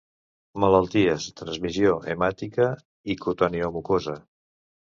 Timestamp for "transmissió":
1.41-1.93